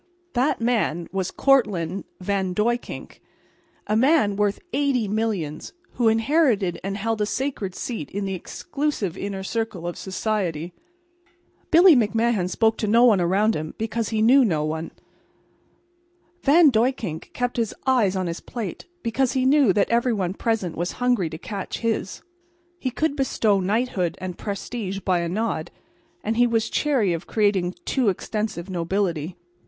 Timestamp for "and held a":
6.83-7.27